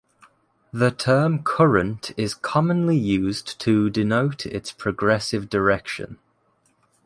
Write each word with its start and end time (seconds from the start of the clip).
The 0.73 0.89
term 0.89 1.43
current 1.43 2.09
is 2.17 2.33
commonly 2.33 2.97
used 2.97 3.59
to 3.59 3.91
denote 3.91 4.47
its 4.47 4.71
progressive 4.71 5.47
direction. 5.47 6.17